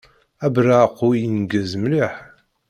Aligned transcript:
Abeṛṛeεqu 0.45 1.07
ineggez 1.13 1.71
mliḥ. 1.81 2.13